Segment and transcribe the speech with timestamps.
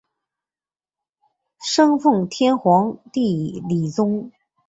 [1.63, 4.31] 生奉天皇帝李琮。